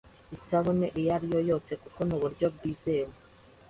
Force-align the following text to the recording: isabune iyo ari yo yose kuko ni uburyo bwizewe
isabune 0.35 0.87
iyo 0.99 1.09
ari 1.15 1.27
yo 1.33 1.41
yose 1.49 1.71
kuko 1.81 1.99
ni 2.07 2.13
uburyo 2.15 2.45
bwizewe 2.55 3.13